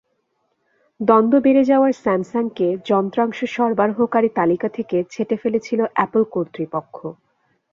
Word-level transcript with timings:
দ্বন্দ্ব 0.99 1.33
বেড়ে 1.39 1.63
যাওয়ার 1.63 1.93
স্যামসাংকে 2.03 2.67
যন্ত্রাংশ 2.85 3.39
সরবরাহকারী 3.55 4.29
তালিকা 4.35 4.67
থেকে 4.69 4.97
ছেঁটে 5.11 5.35
ফেলেছিল 5.37 5.79
অ্যাপল 5.95 6.23
কর্তৃপক্ষ। 6.33 6.97